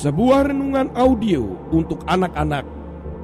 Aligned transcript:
Sebuah 0.00 0.48
renungan 0.48 0.96
audio 0.96 1.44
untuk 1.68 2.00
anak-anak 2.08 2.64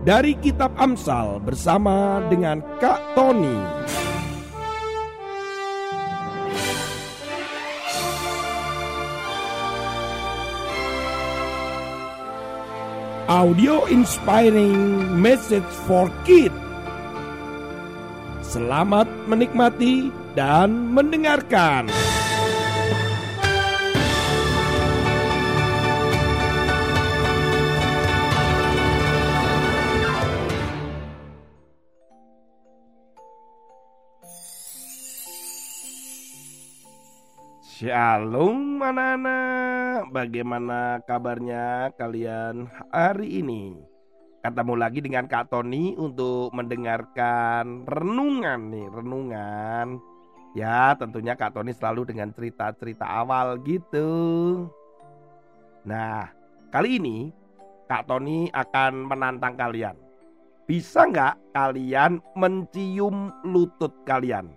dari 0.05 0.37
Kitab 0.37 0.77
Amsal 0.77 1.41
bersama 1.41 2.21
dengan 2.29 2.61
Kak 2.77 3.17
Tony. 3.17 3.57
Audio 13.25 13.89
inspiring 13.89 15.01
message 15.17 15.65
for 15.89 16.13
kids. 16.29 16.53
Selamat 18.45 19.09
menikmati 19.25 20.13
dan 20.37 20.93
mendengarkan. 20.93 21.89
Shalom 37.77 38.81
anak-anak 38.81 40.09
Bagaimana 40.09 40.97
kabarnya 41.05 41.93
kalian 42.01 42.73
hari 42.89 43.45
ini? 43.45 43.77
Ketemu 44.41 44.81
lagi 44.81 45.05
dengan 45.05 45.29
Kak 45.29 45.53
Tony 45.53 45.93
untuk 45.93 46.57
mendengarkan 46.57 47.85
renungan 47.85 48.73
nih 48.73 48.89
Renungan. 48.89 50.01
Ya 50.57 50.97
tentunya 50.97 51.37
Kak 51.37 51.53
Tony 51.53 51.77
selalu 51.77 52.17
dengan 52.17 52.33
cerita-cerita 52.33 53.05
awal 53.05 53.61
gitu. 53.61 54.09
Nah 55.85 56.33
kali 56.73 56.97
ini 56.97 57.29
Kak 57.93 58.09
Tony 58.09 58.49
akan 58.57 59.05
menantang 59.05 59.53
kalian. 59.53 60.01
Bisa 60.65 61.05
nggak 61.05 61.53
kalian 61.53 62.25
mencium 62.41 63.37
lutut 63.45 63.93
kalian? 64.09 64.49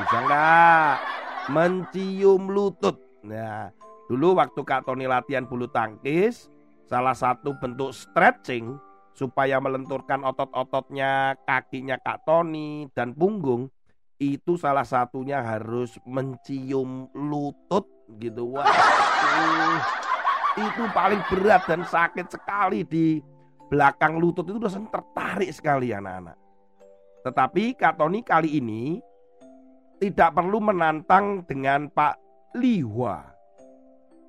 Bisa 0.00 0.16
nggak? 0.16 1.11
Mencium 1.50 2.46
lutut. 2.50 2.98
Nah, 3.26 3.70
dulu 4.06 4.38
waktu 4.38 4.60
Kak 4.62 4.86
Tony 4.86 5.10
latihan 5.10 5.46
bulu 5.46 5.66
tangkis, 5.66 6.46
salah 6.86 7.16
satu 7.16 7.54
bentuk 7.58 7.90
stretching 7.90 8.78
supaya 9.12 9.58
melenturkan 9.58 10.22
otot-ototnya 10.22 11.36
kakinya 11.44 11.98
Kak 12.00 12.24
Tony 12.24 12.88
dan 12.94 13.12
punggung 13.12 13.68
itu 14.22 14.54
salah 14.54 14.86
satunya 14.86 15.42
harus 15.42 15.98
mencium 16.06 17.10
lutut 17.10 17.90
gitu. 18.22 18.54
Wah, 18.54 18.70
itu 20.54 20.82
paling 20.94 21.22
berat 21.26 21.66
dan 21.66 21.82
sakit 21.82 22.30
sekali 22.30 22.86
di 22.86 23.18
belakang 23.66 24.20
lutut 24.20 24.46
itu 24.46 24.60
rasanya 24.62 24.94
tertarik 24.94 25.50
sekali 25.50 25.90
anak-anak. 25.90 26.38
Tetapi 27.26 27.64
Kak 27.74 27.98
Tony 27.98 28.20
kali 28.22 28.62
ini 28.62 28.98
tidak 30.02 30.34
perlu 30.34 30.58
menantang 30.58 31.46
dengan 31.46 31.86
Pak 31.86 32.18
Lihua. 32.58 33.22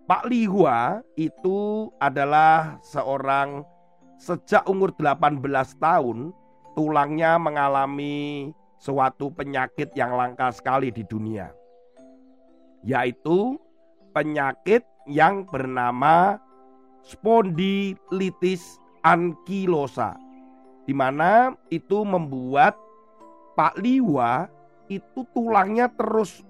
Pak 0.06 0.30
Lihua 0.30 1.02
itu 1.18 1.90
adalah 1.98 2.78
seorang 2.86 3.66
sejak 4.22 4.70
umur 4.70 4.94
18 4.94 5.42
tahun 5.82 6.30
tulangnya 6.78 7.42
mengalami 7.42 8.54
suatu 8.78 9.34
penyakit 9.34 9.90
yang 9.98 10.14
langka 10.14 10.54
sekali 10.54 10.94
di 10.94 11.02
dunia. 11.10 11.50
Yaitu 12.86 13.58
penyakit 14.14 14.86
yang 15.10 15.42
bernama 15.50 16.38
spondilitis 17.02 18.78
ankylosa. 19.02 20.14
Di 20.86 20.94
mana 20.94 21.58
itu 21.74 22.06
membuat 22.06 22.78
Pak 23.58 23.82
Liwa 23.82 24.62
itu 25.00 25.26
tulangnya 25.34 25.90
terus 25.90 26.44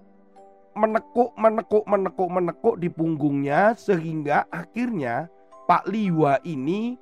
menekuk, 0.73 1.31
menekuk, 1.37 1.85
menekuk, 1.85 2.29
menekuk 2.29 2.75
di 2.81 2.89
punggungnya 2.89 3.77
sehingga 3.77 4.49
akhirnya 4.49 5.29
Pak 5.69 5.87
Liwa 5.87 6.41
ini 6.43 6.97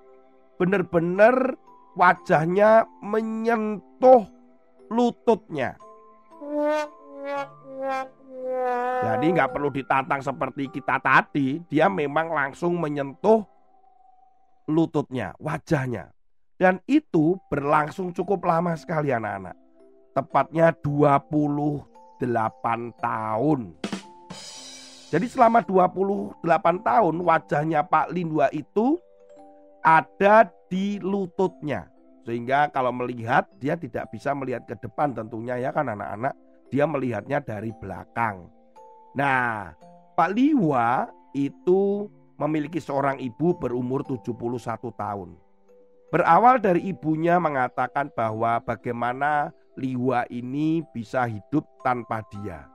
benar-benar 0.60 1.56
wajahnya 1.96 2.86
menyentuh 3.02 4.28
lututnya. 4.92 5.80
Jadi 9.02 9.26
nggak 9.34 9.52
perlu 9.52 9.70
ditantang 9.74 10.22
seperti 10.22 10.70
kita 10.70 11.02
tadi, 11.02 11.64
dia 11.66 11.90
memang 11.90 12.30
langsung 12.30 12.78
menyentuh 12.78 13.42
lututnya, 14.70 15.34
wajahnya. 15.42 16.14
Dan 16.62 16.78
itu 16.86 17.42
berlangsung 17.50 18.14
cukup 18.14 18.46
lama 18.46 18.78
sekali 18.78 19.10
anak-anak 19.10 19.61
tepatnya 20.12 20.76
28 20.84 22.22
tahun. 23.00 23.60
Jadi 25.12 25.28
selama 25.28 25.60
28 25.60 26.40
tahun 26.88 27.16
wajahnya 27.20 27.84
Pak 27.84 28.16
Lindua 28.16 28.48
itu 28.56 28.96
ada 29.84 30.48
di 30.72 31.04
lututnya. 31.04 31.92
Sehingga 32.24 32.72
kalau 32.72 32.96
melihat 32.96 33.50
dia 33.60 33.76
tidak 33.76 34.08
bisa 34.14 34.32
melihat 34.32 34.64
ke 34.70 34.78
depan 34.80 35.12
tentunya 35.12 35.60
ya 35.60 35.76
kan 35.76 35.92
anak-anak. 35.92 36.32
Dia 36.72 36.88
melihatnya 36.88 37.44
dari 37.44 37.76
belakang. 37.76 38.48
Nah 39.20 39.76
Pak 40.16 40.32
Liwa 40.32 41.12
itu 41.36 42.08
memiliki 42.40 42.80
seorang 42.80 43.20
ibu 43.20 43.52
berumur 43.60 44.08
71 44.08 44.32
tahun. 44.96 45.36
Berawal 46.12 46.60
dari 46.60 46.92
ibunya 46.92 47.40
mengatakan 47.40 48.12
bahwa 48.12 48.60
bagaimana 48.60 49.56
Liwa 49.80 50.28
ini 50.28 50.84
bisa 50.92 51.24
hidup 51.24 51.64
tanpa 51.88 52.20
dia. 52.28 52.68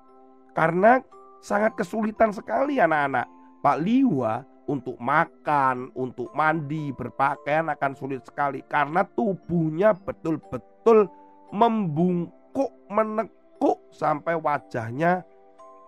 Karena 0.56 1.04
sangat 1.44 1.76
kesulitan 1.76 2.32
sekali 2.32 2.80
anak-anak. 2.80 3.28
Pak 3.60 3.78
Liwa 3.84 4.40
untuk 4.66 4.96
makan, 4.96 5.92
untuk 5.92 6.32
mandi, 6.32 6.90
berpakaian 6.96 7.68
akan 7.70 7.92
sulit 7.92 8.24
sekali 8.24 8.64
karena 8.66 9.04
tubuhnya 9.04 9.92
betul-betul 9.92 11.06
membungkuk, 11.52 12.72
menekuk 12.88 13.78
sampai 13.92 14.34
wajahnya 14.40 15.22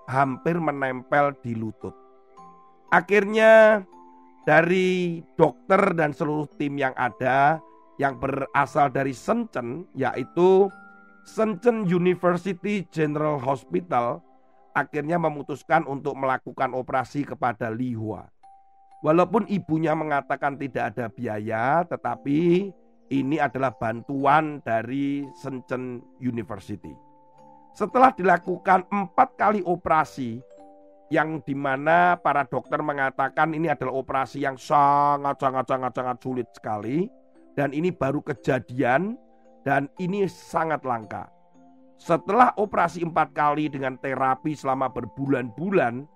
hampir 0.04 0.60
menempel 0.60 1.32
di 1.40 1.56
lutut. 1.56 1.96
Akhirnya 2.92 3.82
dari 4.48 5.20
dokter 5.36 5.92
dan 5.92 6.16
seluruh 6.16 6.48
tim 6.56 6.80
yang 6.80 6.96
ada 6.96 7.60
yang 8.00 8.16
berasal 8.16 8.88
dari 8.88 9.12
Shenzhen 9.12 9.84
yaitu 9.92 10.72
Shenzhen 11.28 11.84
University 11.84 12.88
General 12.88 13.36
Hospital 13.36 14.24
akhirnya 14.72 15.20
memutuskan 15.20 15.84
untuk 15.84 16.16
melakukan 16.16 16.72
operasi 16.72 17.28
kepada 17.28 17.68
Li 17.68 17.92
Hua. 17.92 18.24
Walaupun 19.04 19.44
ibunya 19.52 19.92
mengatakan 19.92 20.56
tidak 20.56 20.96
ada 20.96 21.12
biaya, 21.12 21.84
tetapi 21.84 22.72
ini 23.12 23.36
adalah 23.36 23.76
bantuan 23.76 24.64
dari 24.64 25.28
Shenzhen 25.44 26.00
University. 26.24 26.96
Setelah 27.76 28.16
dilakukan 28.16 28.88
empat 28.88 29.36
kali 29.36 29.60
operasi, 29.60 30.40
yang 31.08 31.40
di 31.40 31.56
mana 31.56 32.20
para 32.20 32.44
dokter 32.44 32.84
mengatakan 32.84 33.56
ini 33.56 33.72
adalah 33.72 33.96
operasi 33.96 34.44
yang 34.44 34.60
sangat 34.60 35.40
sangat 35.40 35.64
sangat 35.64 35.92
sangat 35.96 36.16
sulit 36.20 36.48
sekali, 36.52 37.08
dan 37.56 37.72
ini 37.72 37.88
baru 37.88 38.20
kejadian 38.20 39.16
dan 39.64 39.88
ini 39.96 40.28
sangat 40.28 40.84
langka. 40.84 41.32
Setelah 41.98 42.54
operasi 42.54 43.02
empat 43.02 43.34
kali 43.34 43.66
dengan 43.66 43.98
terapi 43.98 44.54
selama 44.54 44.86
berbulan-bulan, 44.92 46.06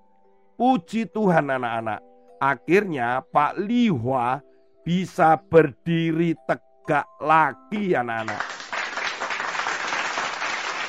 puji 0.55 1.11
Tuhan 1.11 1.51
anak-anak, 1.51 1.99
akhirnya 2.39 3.27
Pak 3.35 3.59
Liwa 3.59 4.39
bisa 4.87 5.35
berdiri 5.43 6.39
tegak 6.47 7.09
lagi 7.19 7.99
anak-anak. 7.99 8.62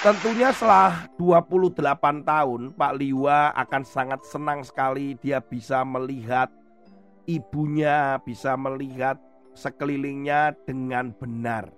Tentunya 0.04 0.52
setelah 0.52 1.08
28 1.16 2.28
tahun 2.28 2.76
Pak 2.76 2.94
Liwa 3.00 3.56
akan 3.56 3.84
sangat 3.88 4.20
senang 4.28 4.60
sekali 4.60 5.16
dia 5.16 5.40
bisa 5.40 5.80
melihat 5.88 6.52
ibunya, 7.24 8.20
bisa 8.20 8.60
melihat 8.60 9.16
sekelilingnya 9.56 10.60
dengan 10.68 11.16
benar 11.16 11.72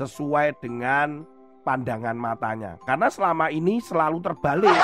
sesuai 0.00 0.56
dengan 0.64 1.28
pandangan 1.60 2.16
matanya. 2.16 2.80
Karena 2.88 3.12
selama 3.12 3.52
ini 3.52 3.84
selalu 3.84 4.24
terbalik. 4.24 4.80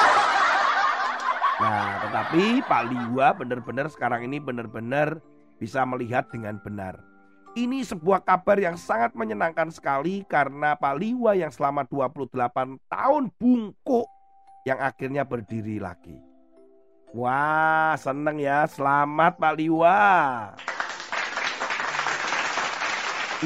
Nah, 1.64 2.04
tetapi 2.04 2.68
Pak 2.68 2.84
Liwa 2.92 3.32
benar-benar 3.32 3.88
sekarang 3.88 4.28
ini 4.28 4.36
benar-benar 4.36 5.24
bisa 5.56 5.88
melihat 5.88 6.28
dengan 6.28 6.60
benar. 6.60 7.13
Ini 7.54 7.86
sebuah 7.86 8.26
kabar 8.26 8.58
yang 8.58 8.74
sangat 8.74 9.14
menyenangkan 9.14 9.70
sekali 9.70 10.26
karena 10.26 10.74
Pak 10.74 10.98
Liwa 10.98 11.38
yang 11.38 11.54
selama 11.54 11.86
28 11.86 12.50
tahun 12.90 13.30
bungkuk 13.38 14.10
yang 14.66 14.82
akhirnya 14.82 15.22
berdiri 15.22 15.78
lagi. 15.78 16.18
Wah, 17.14 17.94
seneng 17.94 18.42
ya. 18.42 18.66
Selamat 18.66 19.38
Pak 19.38 19.54
Liwa. 19.54 20.02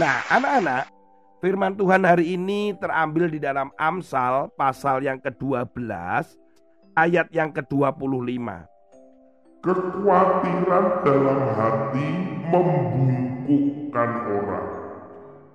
Nah, 0.01 0.17
anak-anak, 0.33 0.89
firman 1.45 1.77
Tuhan 1.77 2.01
hari 2.09 2.33
ini 2.33 2.73
terambil 2.81 3.29
di 3.29 3.37
dalam 3.37 3.69
Amsal 3.77 4.49
pasal 4.57 5.05
yang 5.05 5.21
ke-12 5.21 5.69
ayat 6.97 7.29
yang 7.29 7.53
ke-25. 7.53 8.49
Kekhawatiran 9.61 10.85
dalam 11.05 11.41
hati 11.61 12.09
membungkukkan 13.89 14.13
orang, 14.37 14.69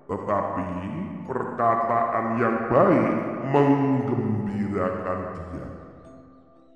tetapi 0.09 0.69
perkataan 1.29 2.25
yang 2.41 2.57
baik 2.65 3.09
menggembirakan 3.53 5.19
dia. 5.37 5.67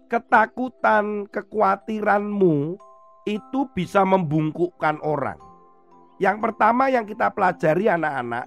Ketakutan, 0.08 1.06
kekhawatiranmu 1.34 2.78
itu 3.26 3.60
bisa 3.74 4.06
membungkukkan 4.06 5.02
orang. 5.02 5.42
Yang 6.22 6.38
pertama 6.50 6.94
yang 6.94 7.10
kita 7.10 7.34
pelajari 7.34 7.90
anak-anak, 7.90 8.46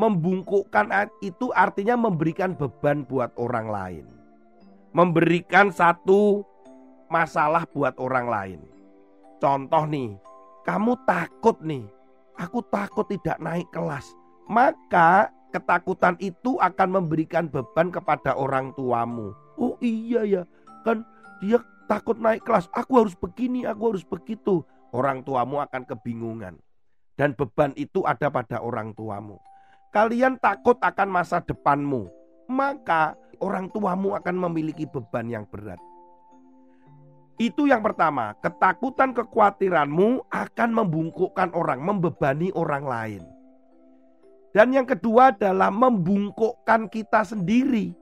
membungkukkan 0.00 0.88
itu 1.20 1.52
artinya 1.52 2.00
memberikan 2.00 2.56
beban 2.56 3.04
buat 3.04 3.32
orang 3.36 3.68
lain. 3.68 4.06
Memberikan 4.96 5.68
satu 5.68 6.42
masalah 7.12 7.68
buat 7.70 7.92
orang 8.00 8.26
lain. 8.26 8.60
Contoh 9.38 9.84
nih, 9.86 10.16
kamu 10.66 10.98
takut 11.06 11.60
nih, 11.62 11.86
aku 12.38 12.62
takut 12.70 13.04
tidak 13.10 13.36
naik 13.42 13.68
kelas. 13.74 14.14
Maka 14.48 15.28
ketakutan 15.52 16.16
itu 16.22 16.56
akan 16.56 17.02
memberikan 17.02 17.50
beban 17.50 17.92
kepada 17.92 18.32
orang 18.38 18.72
tuamu. 18.78 19.34
Oh 19.58 19.76
iya 19.82 20.24
ya, 20.24 20.42
kan 20.86 21.04
dia 21.42 21.60
takut 21.90 22.16
naik 22.16 22.46
kelas. 22.46 22.70
Aku 22.72 23.02
harus 23.04 23.18
begini, 23.18 23.66
aku 23.66 23.92
harus 23.92 24.06
begitu. 24.06 24.62
Orang 24.94 25.20
tuamu 25.26 25.60
akan 25.60 25.84
kebingungan. 25.84 26.56
Dan 27.18 27.34
beban 27.34 27.74
itu 27.74 28.06
ada 28.06 28.30
pada 28.30 28.62
orang 28.62 28.94
tuamu. 28.94 29.36
Kalian 29.90 30.38
takut 30.38 30.78
akan 30.78 31.08
masa 31.10 31.42
depanmu. 31.42 32.06
Maka 32.48 33.18
orang 33.42 33.68
tuamu 33.68 34.16
akan 34.16 34.48
memiliki 34.48 34.88
beban 34.88 35.28
yang 35.28 35.44
berat. 35.50 35.76
Itu 37.38 37.70
yang 37.70 37.86
pertama, 37.86 38.34
ketakutan 38.42 39.14
kekhawatiranmu 39.14 40.26
akan 40.26 40.70
membungkukkan 40.74 41.54
orang, 41.54 41.78
membebani 41.78 42.50
orang 42.50 42.82
lain. 42.82 43.22
Dan 44.50 44.74
yang 44.74 44.82
kedua 44.82 45.30
adalah 45.30 45.70
membungkukkan 45.70 46.90
kita 46.90 47.22
sendiri. 47.22 47.94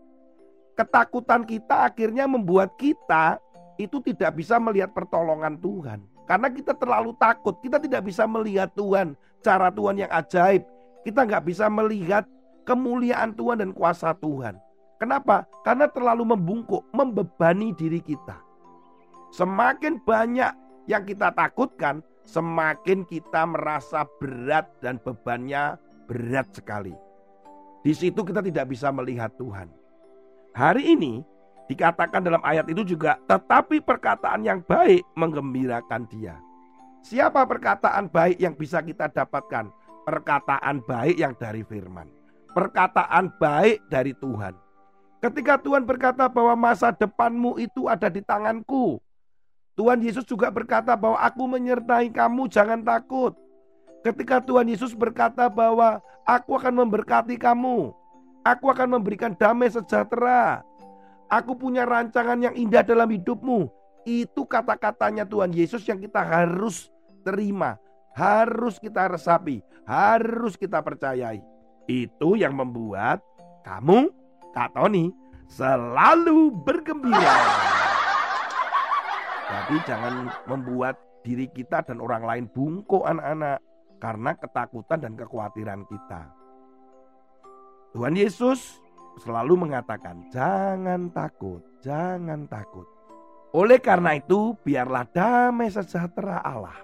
Ketakutan 0.72 1.44
kita 1.44 1.92
akhirnya 1.92 2.24
membuat 2.24 2.80
kita 2.80 3.36
itu 3.76 4.00
tidak 4.00 4.40
bisa 4.40 4.56
melihat 4.56 4.96
pertolongan 4.96 5.60
Tuhan. 5.60 6.00
Karena 6.24 6.48
kita 6.48 6.72
terlalu 6.72 7.12
takut, 7.20 7.60
kita 7.60 7.76
tidak 7.76 8.08
bisa 8.08 8.24
melihat 8.24 8.72
Tuhan, 8.72 9.12
cara 9.44 9.68
Tuhan 9.68 10.00
yang 10.00 10.08
ajaib. 10.16 10.64
Kita 11.04 11.28
nggak 11.28 11.44
bisa 11.44 11.68
melihat 11.68 12.24
kemuliaan 12.64 13.36
Tuhan 13.36 13.60
dan 13.60 13.76
kuasa 13.76 14.16
Tuhan. 14.16 14.56
Kenapa? 14.96 15.44
Karena 15.60 15.92
terlalu 15.92 16.32
membungkuk, 16.32 16.88
membebani 16.88 17.76
diri 17.76 18.00
kita. 18.00 18.45
Semakin 19.36 20.00
banyak 20.00 20.48
yang 20.88 21.04
kita 21.04 21.28
takutkan, 21.36 22.00
semakin 22.24 23.04
kita 23.04 23.44
merasa 23.44 24.08
berat 24.16 24.64
dan 24.80 24.96
bebannya 24.96 25.76
berat 26.08 26.48
sekali. 26.56 26.96
Di 27.84 27.92
situ 27.92 28.24
kita 28.24 28.40
tidak 28.40 28.72
bisa 28.72 28.88
melihat 28.88 29.28
Tuhan. 29.36 29.68
Hari 30.56 30.88
ini 30.88 31.20
dikatakan 31.68 32.24
dalam 32.24 32.40
ayat 32.48 32.64
itu 32.72 32.80
juga, 32.96 33.20
tetapi 33.28 33.84
perkataan 33.84 34.40
yang 34.40 34.64
baik 34.64 35.04
menggembirakan 35.20 36.08
dia. 36.08 36.40
Siapa 37.04 37.44
perkataan 37.44 38.08
baik 38.08 38.40
yang 38.40 38.56
bisa 38.56 38.80
kita 38.80 39.12
dapatkan? 39.12 39.68
Perkataan 40.08 40.80
baik 40.80 41.20
yang 41.20 41.36
dari 41.36 41.60
firman. 41.60 42.08
Perkataan 42.56 43.36
baik 43.36 43.84
dari 43.92 44.16
Tuhan. 44.16 44.56
Ketika 45.20 45.60
Tuhan 45.60 45.84
berkata 45.84 46.24
bahwa 46.24 46.56
masa 46.56 46.88
depanmu 46.88 47.60
itu 47.60 47.84
ada 47.84 48.08
di 48.08 48.24
tanganku, 48.24 48.96
Tuhan 49.76 50.00
Yesus 50.00 50.24
juga 50.24 50.48
berkata 50.48 50.96
bahwa 50.96 51.20
aku 51.20 51.44
menyertai 51.44 52.08
kamu, 52.08 52.48
jangan 52.48 52.80
takut. 52.80 53.36
Ketika 54.00 54.40
Tuhan 54.40 54.72
Yesus 54.72 54.96
berkata 54.96 55.52
bahwa 55.52 56.00
aku 56.24 56.56
akan 56.56 56.80
memberkati 56.80 57.36
kamu, 57.36 57.92
aku 58.40 58.66
akan 58.72 58.96
memberikan 58.96 59.36
damai 59.36 59.68
sejahtera, 59.68 60.64
aku 61.28 61.52
punya 61.60 61.84
rancangan 61.84 62.40
yang 62.40 62.56
indah 62.56 62.80
dalam 62.80 63.12
hidupmu. 63.12 63.68
Itu 64.08 64.48
kata-katanya 64.48 65.28
Tuhan 65.28 65.52
Yesus 65.52 65.84
yang 65.84 66.00
kita 66.00 66.24
harus 66.24 66.88
terima, 67.20 67.76
harus 68.16 68.80
kita 68.80 69.12
resapi, 69.12 69.60
harus 69.84 70.56
kita 70.56 70.80
percayai. 70.80 71.44
Itu 71.84 72.32
yang 72.38 72.56
membuat 72.56 73.20
kamu, 73.60 74.08
Kak 74.56 74.72
Tony, 74.72 75.12
selalu 75.52 76.54
bergembira. 76.64 77.36
Jadi 79.46 79.76
jangan 79.86 80.14
membuat 80.50 80.98
diri 81.22 81.46
kita 81.50 81.86
dan 81.86 82.02
orang 82.02 82.22
lain 82.26 82.44
bungkuk 82.50 83.06
anak-anak 83.06 83.62
karena 84.02 84.30
ketakutan 84.34 84.98
dan 85.02 85.12
kekhawatiran 85.14 85.82
kita. 85.86 86.22
Tuhan 87.94 88.14
Yesus 88.18 88.82
selalu 89.22 89.54
mengatakan, 89.66 90.28
"Jangan 90.34 91.08
takut, 91.14 91.62
jangan 91.80 92.44
takut." 92.50 92.84
Oleh 93.56 93.80
karena 93.80 94.18
itu, 94.18 94.52
biarlah 94.60 95.08
damai 95.08 95.72
sejahtera 95.72 96.44
Allah 96.44 96.76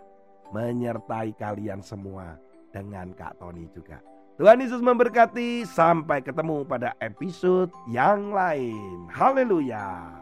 menyertai 0.54 1.36
kalian 1.36 1.84
semua 1.84 2.40
dengan 2.72 3.12
Kak 3.12 3.42
Tony 3.42 3.68
juga. 3.74 4.00
Tuhan 4.40 4.64
Yesus 4.64 4.80
memberkati. 4.80 5.68
Sampai 5.68 6.24
ketemu 6.24 6.64
pada 6.64 6.96
episode 7.04 7.68
yang 7.88 8.32
lain. 8.32 9.08
Haleluya. 9.12 10.21